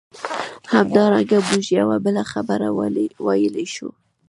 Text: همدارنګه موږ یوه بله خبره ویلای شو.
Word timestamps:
همدارنګه 0.73 1.37
موږ 1.47 1.65
یوه 1.79 1.97
بله 2.05 2.23
خبره 2.31 2.67
ویلای 3.29 3.67
شو. 3.75 3.89